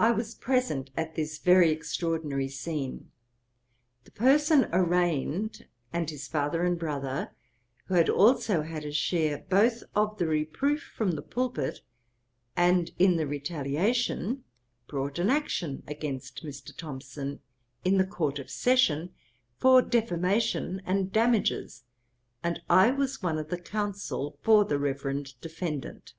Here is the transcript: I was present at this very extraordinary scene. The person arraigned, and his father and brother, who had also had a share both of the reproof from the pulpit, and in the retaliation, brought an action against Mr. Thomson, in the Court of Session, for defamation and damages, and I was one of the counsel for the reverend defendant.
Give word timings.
I 0.00 0.10
was 0.10 0.34
present 0.34 0.90
at 0.96 1.14
this 1.14 1.38
very 1.38 1.70
extraordinary 1.70 2.48
scene. 2.48 3.12
The 4.02 4.10
person 4.10 4.64
arraigned, 4.72 5.64
and 5.92 6.10
his 6.10 6.26
father 6.26 6.64
and 6.64 6.76
brother, 6.76 7.30
who 7.86 7.94
had 7.94 8.10
also 8.10 8.62
had 8.62 8.84
a 8.84 8.90
share 8.90 9.46
both 9.48 9.84
of 9.94 10.18
the 10.18 10.26
reproof 10.26 10.82
from 10.92 11.12
the 11.12 11.22
pulpit, 11.22 11.82
and 12.56 12.90
in 12.98 13.14
the 13.16 13.28
retaliation, 13.28 14.42
brought 14.88 15.20
an 15.20 15.30
action 15.30 15.84
against 15.86 16.44
Mr. 16.44 16.76
Thomson, 16.76 17.38
in 17.84 17.96
the 17.96 18.06
Court 18.08 18.40
of 18.40 18.50
Session, 18.50 19.14
for 19.56 19.80
defamation 19.82 20.82
and 20.84 21.12
damages, 21.12 21.84
and 22.42 22.60
I 22.68 22.90
was 22.90 23.22
one 23.22 23.38
of 23.38 23.50
the 23.50 23.60
counsel 23.60 24.36
for 24.42 24.64
the 24.64 24.80
reverend 24.80 25.40
defendant. 25.40 26.14